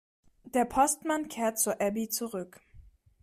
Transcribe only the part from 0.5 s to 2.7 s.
Postman kehrt zu Abby zurück.